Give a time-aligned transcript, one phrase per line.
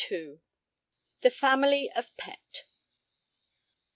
[1.21, 2.63] _The Family of Pett.